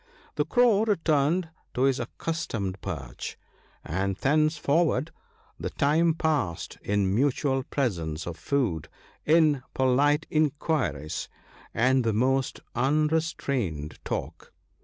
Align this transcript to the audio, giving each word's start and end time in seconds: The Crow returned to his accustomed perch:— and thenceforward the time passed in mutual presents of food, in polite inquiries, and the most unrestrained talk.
The 0.33 0.45
Crow 0.45 0.83
returned 0.85 1.49
to 1.75 1.83
his 1.83 1.99
accustomed 1.99 2.81
perch:— 2.81 3.37
and 3.85 4.17
thenceforward 4.17 5.11
the 5.59 5.69
time 5.69 6.15
passed 6.15 6.79
in 6.81 7.13
mutual 7.13 7.61
presents 7.61 8.25
of 8.25 8.35
food, 8.35 8.89
in 9.27 9.61
polite 9.75 10.25
inquiries, 10.31 11.29
and 11.71 12.03
the 12.03 12.13
most 12.13 12.61
unrestrained 12.73 13.99
talk. 14.03 14.51